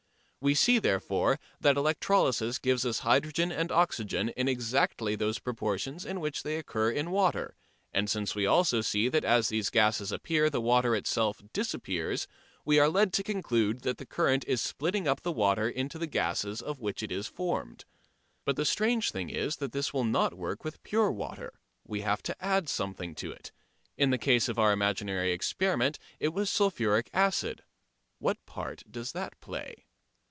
[0.43, 6.19] We see, therefore, that electrolysis gives us hydrogen and oxygen in exactly those proportions in
[6.19, 7.55] which they occur in water,
[7.93, 12.27] and since we also see that as these gases appear the water itself disappears,
[12.65, 16.07] we are led to conclude that the current is splitting up the water into the
[16.07, 17.85] gases of which it is formed.
[18.43, 21.53] But the strange thing is that this will not work with pure water.
[21.85, 23.51] We have to add something to it.
[23.95, 27.61] In the case of our imaginary experiment it was sulphuric acid.
[28.17, 29.85] What part does that play?